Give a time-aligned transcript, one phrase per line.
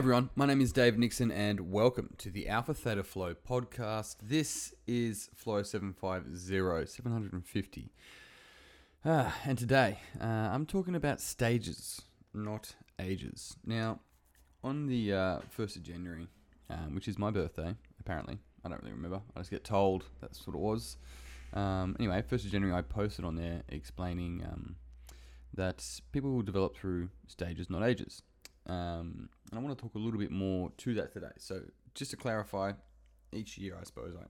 [0.00, 4.16] everyone, my name is Dave Nixon and welcome to the Alpha Theta Flow podcast.
[4.22, 7.92] This is Flow 750, 750.
[9.04, 12.00] Ah, and today uh, I'm talking about stages,
[12.32, 13.58] not ages.
[13.66, 14.00] Now,
[14.64, 16.28] on the uh, 1st of January,
[16.70, 20.46] um, which is my birthday, apparently, I don't really remember, I just get told that's
[20.46, 20.96] what it was.
[21.52, 24.76] Um, anyway, 1st of January, I posted on there explaining um,
[25.52, 28.22] that people will develop through stages, not ages.
[28.66, 31.32] Um, and I want to talk a little bit more to that today.
[31.38, 31.62] So,
[31.94, 32.72] just to clarify,
[33.32, 34.24] each year, I suppose, I,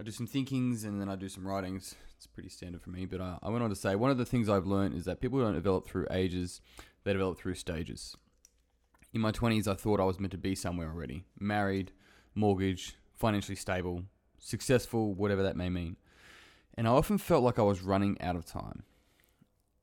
[0.00, 1.94] I do some thinkings and then I do some writings.
[2.16, 3.06] It's pretty standard for me.
[3.06, 5.20] But uh, I went on to say one of the things I've learned is that
[5.20, 6.60] people don't develop through ages,
[7.04, 8.16] they develop through stages.
[9.12, 11.92] In my 20s, I thought I was meant to be somewhere already married,
[12.34, 14.04] mortgage, financially stable,
[14.38, 15.96] successful, whatever that may mean.
[16.74, 18.84] And I often felt like I was running out of time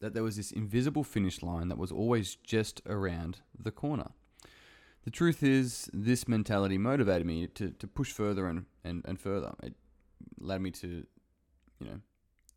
[0.00, 4.10] that there was this invisible finish line that was always just around the corner.
[5.04, 9.54] The truth is, this mentality motivated me to, to push further and, and, and further.
[9.62, 9.74] It
[10.38, 11.06] led me to,
[11.80, 12.00] you know,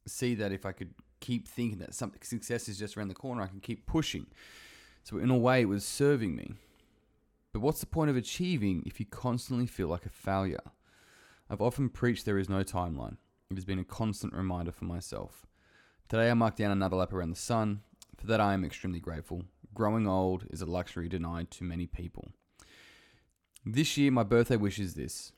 [0.06, 3.42] see that if I could keep thinking that some success is just around the corner,
[3.42, 4.28] I can keep pushing.
[5.04, 6.54] So, in a way, it was serving me.
[7.54, 10.72] But what's the point of achieving if you constantly feel like a failure?
[11.50, 13.18] I've often preached there is no timeline.
[13.50, 15.46] It has been a constant reminder for myself.
[16.12, 17.84] Today I mark down another lap around the sun.
[18.18, 19.46] For that I am extremely grateful.
[19.74, 22.34] Growing old is a luxury denied to many people.
[23.66, 25.32] This year, my birthday wish is this.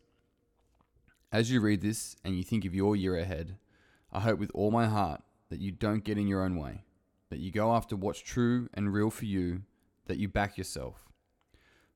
[1.32, 3.58] As you read this and you think of your year ahead,
[4.12, 6.86] I hope with all my heart that you don't get in your own way,
[7.30, 9.62] that you go after what's true and real for you,
[10.08, 11.08] that you back yourself.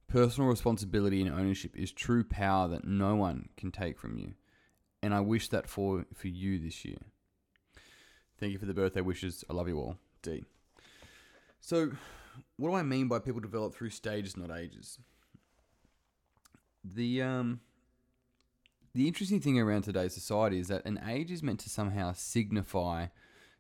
[0.08, 4.36] Personal responsibility and ownership is true power that no one can take from you,
[5.02, 7.00] and I wish that for, for you this year.
[8.40, 9.44] Thank you for the birthday wishes.
[9.50, 9.98] I love you all.
[10.22, 10.46] D.
[11.60, 11.92] So,
[12.58, 15.00] what do I mean by people develop through stages, not ages?
[16.84, 17.62] The um,
[18.94, 23.08] the interesting thing around today's society is that an age is meant to somehow signify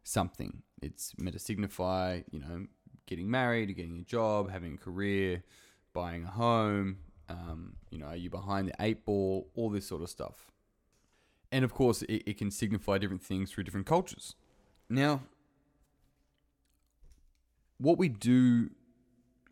[0.03, 0.61] something.
[0.81, 2.67] It's meant to signify, you know,
[3.07, 5.43] getting married, getting a job, having a career,
[5.93, 6.97] buying a home.
[7.29, 9.49] Um, you know, are you behind the eight ball?
[9.55, 10.51] All this sort of stuff.
[11.51, 14.35] And of course, it, it can signify different things through different cultures.
[14.89, 15.21] Now,
[17.77, 18.69] what we do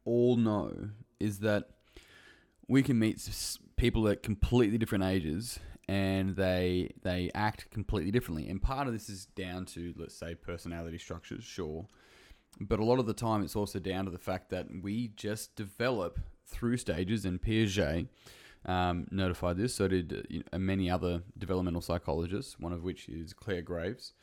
[0.06, 1.70] all know is that
[2.68, 3.28] we can meet
[3.76, 8.50] people at completely different ages and they they act completely differently.
[8.50, 11.88] And part of this is down to let's say personality structures sure.
[12.60, 15.56] But a lot of the time it's also down to the fact that we just
[15.56, 18.08] develop through stages and piaget
[18.66, 23.62] um, notified this so did uh, many other developmental psychologists one of which is Clare
[23.62, 24.14] graves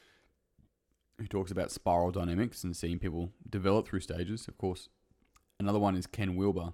[1.22, 4.48] who talks about spiral dynamics and seeing people develop through stages.
[4.48, 4.88] Of course,
[5.60, 6.72] another one is Ken Wilber,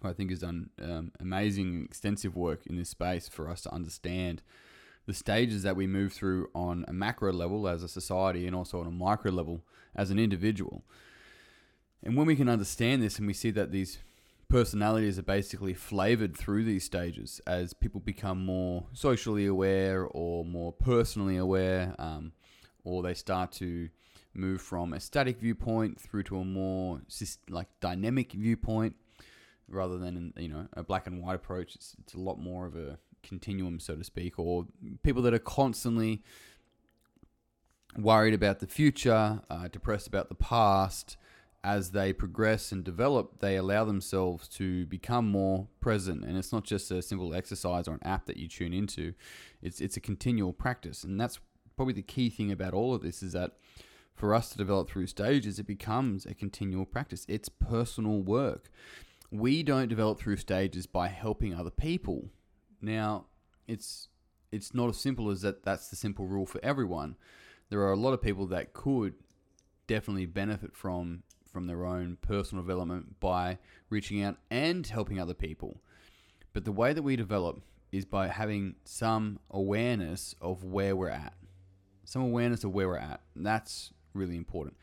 [0.00, 3.72] who I think has done um, amazing, extensive work in this space for us to
[3.72, 4.42] understand
[5.06, 8.80] the stages that we move through on a macro level as a society and also
[8.80, 9.62] on a micro level
[9.94, 10.82] as an individual.
[12.02, 13.98] And when we can understand this and we see that these
[14.48, 20.72] personalities are basically flavored through these stages as people become more socially aware or more
[20.72, 22.32] personally aware, um,
[22.84, 23.88] or they start to
[24.34, 27.00] move from a static viewpoint through to a more
[27.48, 28.94] like dynamic viewpoint
[29.68, 31.74] rather than you know a black and white approach.
[31.74, 34.66] It's, it's a lot more of a continuum so to speak or
[35.02, 36.22] people that are constantly
[37.96, 41.16] worried about the future uh, depressed about the past
[41.64, 46.22] as they progress and develop they allow themselves to become more present.
[46.22, 49.14] And it's not just a simple exercise or an app that you tune into.
[49.62, 51.02] It's it's a continual practice.
[51.04, 51.40] And that's
[51.76, 53.52] probably the key thing about all of this is that
[54.14, 57.26] for us to develop through stages, it becomes a continual practice.
[57.28, 58.70] It's personal work.
[59.30, 62.30] We don't develop through stages by helping other people.
[62.80, 63.26] Now,
[63.66, 64.08] it's
[64.52, 65.64] it's not as simple as that.
[65.64, 67.16] That's the simple rule for everyone.
[67.70, 69.14] There are a lot of people that could
[69.86, 73.58] definitely benefit from from their own personal development by
[73.90, 75.80] reaching out and helping other people.
[76.52, 81.34] But the way that we develop is by having some awareness of where we're at
[82.14, 83.20] some awareness of where we're at.
[83.34, 84.76] And that's really important.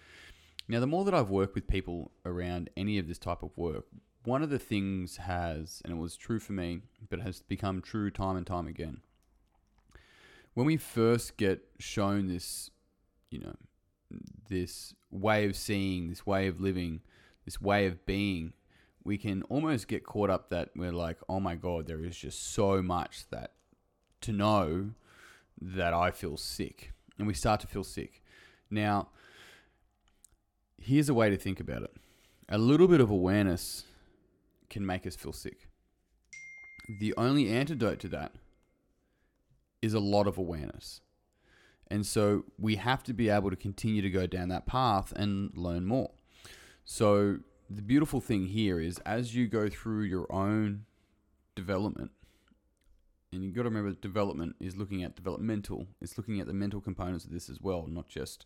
[0.67, 3.85] Now, the more that I've worked with people around any of this type of work,
[4.25, 8.11] one of the things has, and it was true for me, but has become true
[8.11, 8.97] time and time again.
[10.55, 12.69] When we first get shown this,
[13.29, 13.55] you know,
[14.49, 16.99] this way of seeing, this way of living,
[17.45, 18.51] this way of being,
[19.05, 22.51] we can almost get caught up that we're like, oh my God, there is just
[22.53, 23.53] so much that
[24.19, 24.89] to know
[25.61, 26.90] that I feel sick
[27.21, 28.23] and we start to feel sick.
[28.71, 29.09] Now,
[30.81, 31.95] here's a way to think about it
[32.49, 33.83] a little bit of awareness
[34.71, 35.69] can make us feel sick.
[36.99, 38.31] The only antidote to that
[39.83, 41.01] is a lot of awareness.
[41.91, 45.55] And so we have to be able to continue to go down that path and
[45.55, 46.09] learn more.
[46.85, 47.37] So
[47.69, 50.85] the beautiful thing here is as you go through your own
[51.55, 52.11] development,
[53.31, 56.81] and you've got to remember development is looking at developmental, it's looking at the mental
[56.81, 58.45] components of this as well, not just,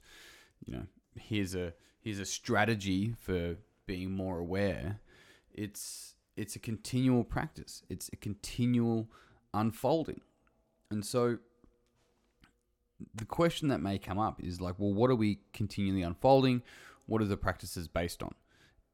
[0.63, 0.83] you know,
[1.15, 3.55] here's a here's a strategy for
[3.87, 4.99] being more aware.
[5.53, 7.83] It's it's a continual practice.
[7.89, 9.09] It's a continual
[9.53, 10.21] unfolding.
[10.91, 11.39] And so
[13.13, 16.61] the question that may come up is like, well, what are we continually unfolding?
[17.05, 18.35] What are the practices based on?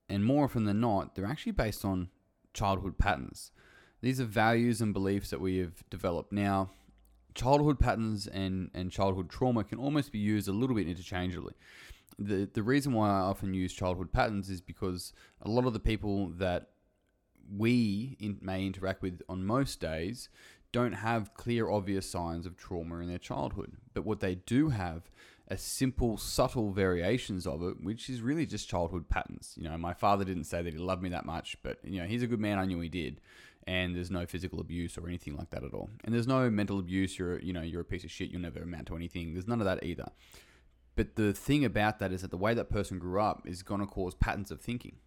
[0.09, 2.09] And more often than not, they're actually based on
[2.53, 3.51] childhood patterns.
[4.01, 6.31] These are values and beliefs that we have developed.
[6.31, 6.71] Now,
[7.36, 11.53] childhood patterns and, and childhood trauma can almost be used a little bit interchangeably.
[12.19, 15.80] The, the reason why I often use childhood patterns is because a lot of the
[15.80, 16.69] people that
[17.57, 20.30] we in, may interact with on most days
[20.71, 23.74] don't have clear, obvious signs of trauma in their childhood.
[23.94, 25.09] But what they do have
[25.50, 29.53] are simple, subtle variations of it, which is really just childhood patterns.
[29.57, 32.07] You know, my father didn't say that he loved me that much, but, you know,
[32.07, 32.57] he's a good man.
[32.57, 33.19] I knew he did.
[33.68, 35.90] And there's no physical abuse or anything like that at all.
[36.04, 37.19] And there's no mental abuse.
[37.19, 38.30] You're, you know, you're a piece of shit.
[38.31, 39.34] You'll never amount to anything.
[39.34, 40.10] There's none of that either.
[40.96, 43.81] But the thing about that is that the way that person grew up is going
[43.81, 44.98] to cause patterns of thinking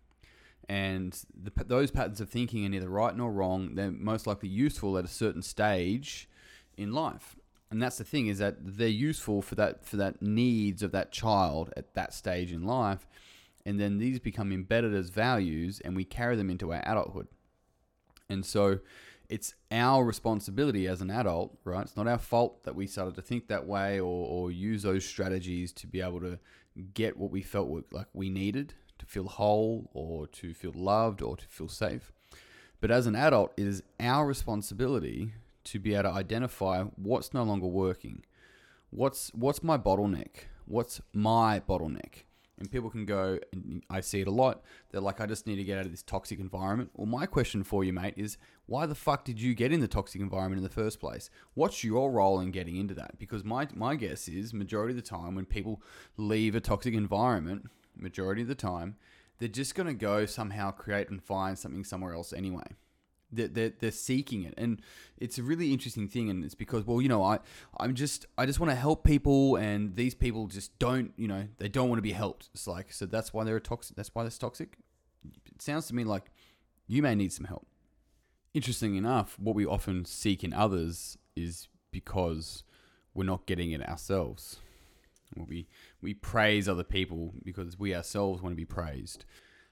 [0.68, 3.74] and the, those patterns of thinking are neither right nor wrong.
[3.74, 6.28] They're most likely useful at a certain stage
[6.76, 7.36] in life,
[7.70, 11.12] and that's the thing is that they're useful for that for that needs of that
[11.12, 13.06] child at that stage in life,
[13.64, 17.28] and then these become embedded as values, and we carry them into our adulthood,
[18.28, 18.80] and so.
[19.26, 21.80] It's our responsibility as an adult, right?
[21.80, 25.02] It's not our fault that we started to think that way or, or use those
[25.02, 26.38] strategies to be able to
[26.92, 31.36] get what we felt like we needed to feel whole or to feel loved or
[31.36, 32.12] to feel safe.
[32.80, 35.32] But as an adult, it is our responsibility
[35.64, 38.24] to be able to identify what's no longer working.
[38.90, 40.48] What's what's my bottleneck?
[40.66, 42.24] What's my bottleneck?
[42.58, 44.62] And people can go, and I see it a lot.
[44.90, 46.90] They're like, I just need to get out of this toxic environment.
[46.94, 49.88] Well, my question for you, mate, is why the fuck did you get in the
[49.88, 51.30] toxic environment in the first place?
[51.54, 53.18] What's your role in getting into that?
[53.18, 55.82] Because my, my guess is, majority of the time, when people
[56.16, 57.66] leave a toxic environment,
[57.96, 58.96] majority of the time,
[59.38, 62.62] they're just going to go somehow create and find something somewhere else anyway.
[63.34, 64.54] They're, they're, seeking it.
[64.56, 64.80] And
[65.18, 66.30] it's a really interesting thing.
[66.30, 67.38] And it's because, well, you know, I,
[67.78, 69.56] I'm just, I just want to help people.
[69.56, 72.50] And these people just don't, you know, they don't want to be helped.
[72.54, 73.96] It's like, so that's why they're toxic.
[73.96, 74.78] That's why they're toxic.
[75.46, 76.30] It sounds to me like
[76.86, 77.66] you may need some help.
[78.52, 82.62] Interesting enough, what we often seek in others is because
[83.14, 84.58] we're not getting it ourselves.
[85.36, 85.66] We
[86.00, 89.24] we praise other people because we ourselves want to be praised.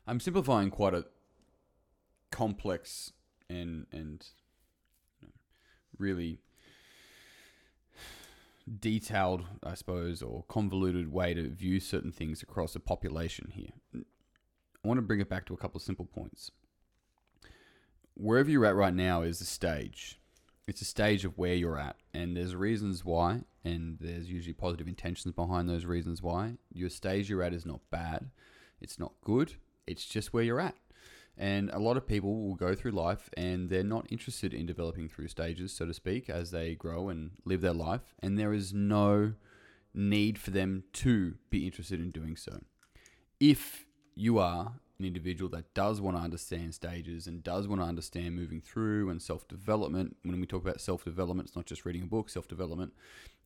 [0.06, 1.04] I'm simplifying quite a
[2.30, 3.12] complex
[3.52, 4.26] and and
[5.20, 5.34] you know,
[5.98, 6.40] really
[8.80, 13.72] detailed, I suppose, or convoluted way to view certain things across a population here.
[13.94, 16.50] I want to bring it back to a couple of simple points.
[18.14, 20.18] Wherever you're at right now is a stage
[20.68, 24.86] it's a stage of where you're at, and there's reasons why, and there's usually positive
[24.86, 26.54] intentions behind those reasons why.
[26.72, 28.30] Your stage you're at is not bad,
[28.80, 29.54] it's not good,
[29.86, 30.76] it's just where you're at.
[31.38, 35.08] And a lot of people will go through life and they're not interested in developing
[35.08, 38.14] through stages, so to speak, as they grow and live their life.
[38.20, 39.32] And there is no
[39.94, 42.60] need for them to be interested in doing so.
[43.40, 47.86] If you are an individual that does want to understand stages and does want to
[47.86, 50.16] understand moving through and self development.
[50.22, 52.92] When we talk about self development, it's not just reading a book, self development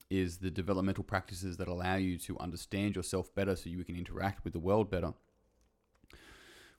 [0.09, 4.45] is the developmental practices that allow you to understand yourself better so you can interact
[4.45, 5.12] with the world better.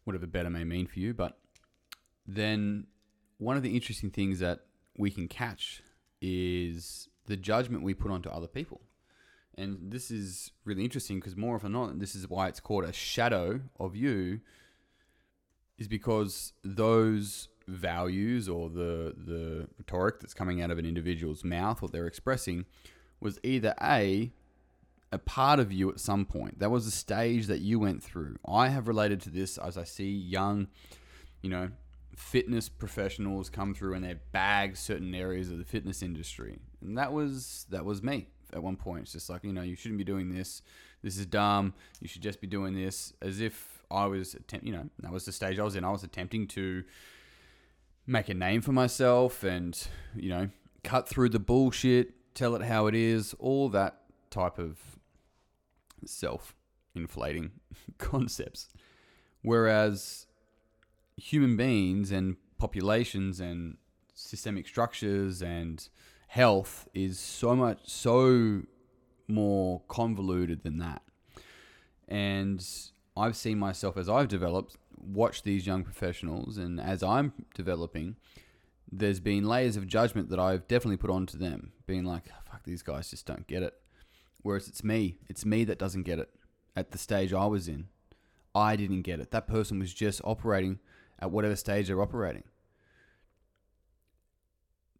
[0.07, 1.13] Whatever better may mean for you.
[1.13, 1.37] But
[2.25, 2.87] then
[3.37, 4.61] one of the interesting things that
[4.97, 5.83] we can catch
[6.21, 8.81] is the judgment we put onto other people.
[9.57, 12.93] And this is really interesting because more often not, this is why it's called a
[12.93, 14.39] shadow of you
[15.77, 21.83] is because those values or the the rhetoric that's coming out of an individual's mouth
[21.83, 22.65] or they're expressing
[23.19, 24.31] was either a
[25.11, 26.59] a part of you at some point.
[26.59, 28.37] That was a stage that you went through.
[28.45, 30.67] I have related to this as I see young,
[31.41, 31.69] you know,
[32.15, 36.57] fitness professionals come through and they bag certain areas of the fitness industry.
[36.81, 39.03] And that was that was me at one point.
[39.03, 40.61] It's just like, you know, you shouldn't be doing this.
[41.03, 41.73] This is dumb.
[42.01, 45.25] You should just be doing this as if I was, attempt, you know, that was
[45.25, 45.83] the stage I was in.
[45.83, 46.83] I was attempting to
[48.05, 49.77] make a name for myself and,
[50.15, 50.49] you know,
[50.83, 54.77] cut through the bullshit, tell it how it is, all that type of
[56.05, 56.55] self
[56.95, 57.51] inflating
[57.97, 58.69] concepts.
[59.41, 60.27] Whereas
[61.15, 63.77] human beings and populations and
[64.13, 65.87] systemic structures and
[66.27, 68.63] health is so much so
[69.27, 71.01] more convoluted than that.
[72.07, 72.65] And
[73.15, 78.15] I've seen myself as I've developed watch these young professionals and as I'm developing
[78.91, 82.81] there's been layers of judgment that I've definitely put onto them being like fuck these
[82.81, 83.73] guys just don't get it
[84.41, 86.29] whereas it's me it's me that doesn't get it
[86.75, 87.87] at the stage I was in
[88.55, 90.79] I didn't get it that person was just operating
[91.19, 92.43] at whatever stage they're operating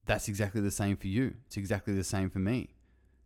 [0.08, 1.36] that's exactly the same for you.
[1.46, 2.70] It's exactly the same for me.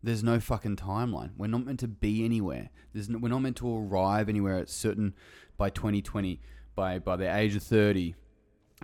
[0.02, 1.30] There's no fucking timeline.
[1.38, 2.70] We're not meant to be anywhere.
[2.92, 5.14] No, we're not meant to arrive anywhere at certain
[5.56, 6.40] by 2020,
[6.74, 8.16] by by the age of 30,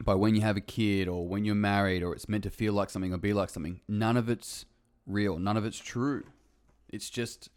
[0.04, 2.72] by when you have a kid or when you're married or it's meant to feel
[2.72, 3.80] like something or be like something.
[3.88, 4.64] None of it's
[5.06, 5.40] real.
[5.40, 6.22] None of it's true.
[6.88, 7.50] It's just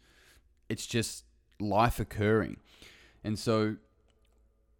[0.68, 1.24] it's just
[1.60, 2.56] life occurring.
[3.24, 3.76] And so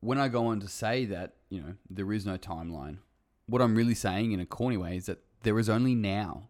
[0.01, 2.99] when I go on to say that, you know, there is no timeline,
[3.47, 6.49] what I'm really saying in a corny way is that there is only now.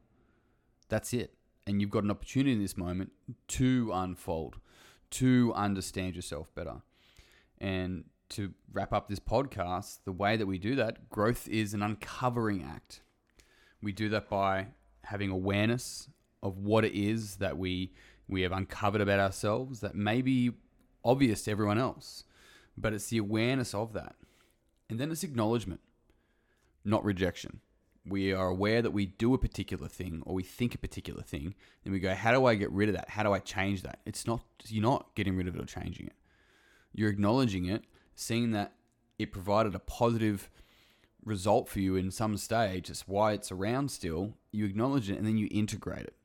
[0.89, 1.35] That's it.
[1.67, 3.13] And you've got an opportunity in this moment
[3.49, 4.57] to unfold,
[5.11, 6.83] to understand yourself better.
[7.59, 11.83] And to wrap up this podcast, the way that we do that, growth is an
[11.83, 13.03] uncovering act.
[13.83, 14.69] We do that by
[15.05, 16.09] having awareness
[16.43, 17.93] of what it is that we
[18.29, 20.53] we have uncovered about ourselves that may be
[21.05, 22.25] obvious to everyone else,
[22.77, 24.15] but it's the awareness of that.
[24.89, 25.81] And then it's acknowledgement,
[26.85, 27.61] not rejection
[28.07, 31.55] we are aware that we do a particular thing or we think a particular thing,
[31.85, 33.11] and we go, how do I get rid of that?
[33.11, 34.01] How do I change that?
[34.05, 36.15] It's not you're not getting rid of it or changing it.
[36.93, 37.85] You're acknowledging it,
[38.15, 38.73] seeing that
[39.19, 40.51] it provided a positive
[41.25, 45.27] result for you in some stage, it's why it's around still, you acknowledge it and
[45.27, 46.17] then you integrate it.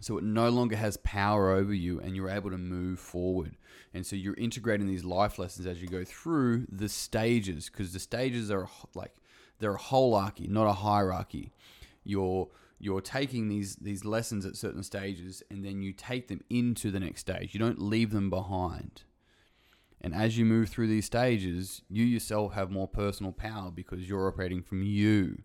[0.00, 3.56] So it no longer has power over you and you're able to move forward.
[3.92, 7.98] And so you're integrating these life lessons as you go through the stages because the
[7.98, 9.14] stages are like
[9.58, 11.52] they're a holarchy, not a hierarchy.
[12.02, 16.90] You're you're taking these these lessons at certain stages and then you take them into
[16.90, 17.52] the next stage.
[17.52, 19.02] You don't leave them behind.
[20.00, 24.28] And as you move through these stages, you yourself have more personal power because you're
[24.28, 25.42] operating from you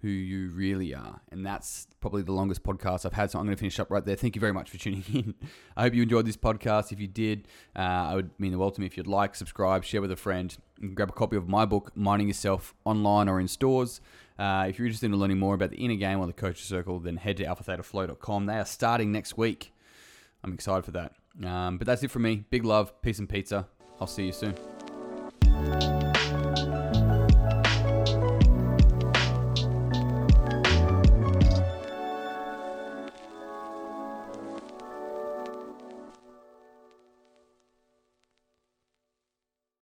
[0.00, 1.20] who you really are.
[1.32, 3.30] And that's probably the longest podcast I've had.
[3.30, 4.14] So I'm going to finish up right there.
[4.14, 5.34] Thank you very much for tuning in.
[5.76, 6.92] I hope you enjoyed this podcast.
[6.92, 9.84] If you did, uh, I would mean the world to me if you'd like, subscribe,
[9.84, 13.40] share with a friend, and grab a copy of my book, Mining Yourself, online or
[13.40, 14.00] in stores.
[14.38, 17.00] Uh, if you're interested in learning more about the inner game or the coach circle,
[17.00, 18.46] then head to alphathetaflow.com.
[18.46, 19.74] They are starting next week.
[20.44, 21.12] I'm excited for that.
[21.44, 22.44] Um, but that's it from me.
[22.50, 23.66] Big love, peace and pizza.
[24.00, 24.54] I'll see you soon.